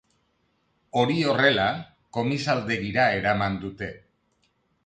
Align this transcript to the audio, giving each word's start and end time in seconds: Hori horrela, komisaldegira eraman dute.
Hori 1.01 1.17
horrela, 1.33 1.67
komisaldegira 2.19 3.07
eraman 3.19 3.63
dute. 3.67 3.95